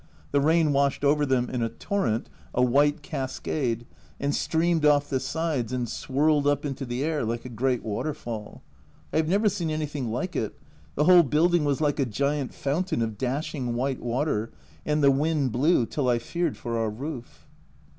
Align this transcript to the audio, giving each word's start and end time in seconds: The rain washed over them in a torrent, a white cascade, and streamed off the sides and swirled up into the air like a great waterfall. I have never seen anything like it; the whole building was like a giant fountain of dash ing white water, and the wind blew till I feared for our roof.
The 0.31 0.41
rain 0.41 0.73
washed 0.73 1.03
over 1.05 1.27
them 1.27 1.47
in 1.47 1.61
a 1.61 1.69
torrent, 1.69 2.27
a 2.55 2.61
white 2.63 3.03
cascade, 3.03 3.85
and 4.19 4.33
streamed 4.33 4.83
off 4.83 5.07
the 5.11 5.19
sides 5.19 5.71
and 5.71 5.87
swirled 5.87 6.47
up 6.47 6.65
into 6.65 6.87
the 6.87 7.03
air 7.03 7.23
like 7.23 7.45
a 7.45 7.49
great 7.49 7.83
waterfall. 7.83 8.63
I 9.13 9.17
have 9.17 9.27
never 9.27 9.47
seen 9.47 9.69
anything 9.69 10.09
like 10.09 10.35
it; 10.35 10.57
the 10.95 11.03
whole 11.03 11.21
building 11.21 11.65
was 11.65 11.81
like 11.81 11.99
a 11.99 12.05
giant 12.07 12.51
fountain 12.51 13.03
of 13.03 13.15
dash 13.19 13.53
ing 13.53 13.75
white 13.75 14.01
water, 14.01 14.49
and 14.87 15.03
the 15.03 15.11
wind 15.11 15.51
blew 15.51 15.85
till 15.85 16.09
I 16.09 16.17
feared 16.17 16.57
for 16.57 16.79
our 16.79 16.89
roof. 16.89 17.45